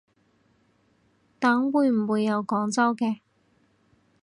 [1.37, 3.19] 等會唔會有廣州嘅